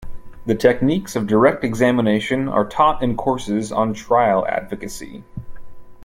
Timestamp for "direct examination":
1.27-2.47